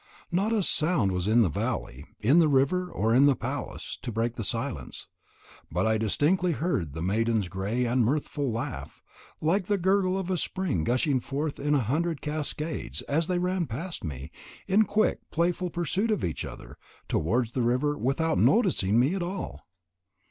Not 0.31 0.51
a 0.51 0.63
sound 0.63 1.11
was 1.11 1.27
in 1.27 1.43
the 1.43 1.47
valley, 1.49 2.05
in 2.19 2.39
the 2.39 2.47
river, 2.47 2.89
or 2.89 3.13
in 3.13 3.27
the 3.27 3.35
palace, 3.35 3.99
to 4.01 4.11
break 4.11 4.33
the 4.33 4.43
silence, 4.43 5.05
but 5.71 5.85
I 5.85 5.99
distinctly 5.99 6.53
heard 6.53 6.93
the 6.93 7.03
maidens' 7.03 7.49
gay 7.49 7.85
and 7.85 8.03
mirthful 8.03 8.51
laugh, 8.51 9.03
like 9.41 9.65
the 9.65 9.77
gurgle 9.77 10.17
of 10.17 10.31
a 10.31 10.37
spring 10.37 10.83
gushing 10.83 11.19
forth 11.19 11.59
in 11.59 11.75
a 11.75 11.81
hundred 11.81 12.19
cascades, 12.19 13.03
as 13.03 13.27
they 13.27 13.37
ran 13.37 13.67
past 13.67 14.03
me, 14.03 14.31
in 14.67 14.85
quick 14.85 15.19
playful 15.29 15.69
pursuit 15.69 16.09
of 16.09 16.23
each 16.23 16.45
other, 16.45 16.79
towards 17.07 17.51
the 17.51 17.61
river, 17.61 17.95
without 17.95 18.39
noticing 18.39 18.99
me 18.99 19.13
at 19.13 19.21
all. 19.21 19.67